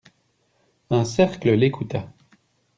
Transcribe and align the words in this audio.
Un 0.89 1.05
cercle 1.05 1.51
l'écouta. 1.51 2.11